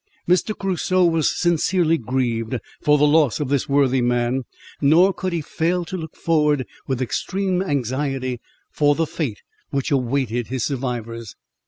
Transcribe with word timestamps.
Mr. 0.27 0.57
Crusoe 0.57 1.05
was 1.05 1.29
sincerely 1.29 1.99
grieved 1.99 2.57
for 2.81 2.97
the 2.97 3.05
loss 3.05 3.39
of 3.39 3.49
this 3.49 3.69
worthy 3.69 4.01
man, 4.01 4.45
nor 4.81 5.13
could 5.13 5.31
he 5.31 5.41
fail 5.41 5.85
to 5.85 5.95
look 5.95 6.15
forward 6.15 6.65
with 6.87 7.03
extreme 7.03 7.61
anxiety 7.61 8.41
for 8.71 8.95
the 8.95 9.05
fate 9.05 9.43
which 9.69 9.91
awaited 9.91 10.47
his 10.47 10.63
survivors. 10.65 11.35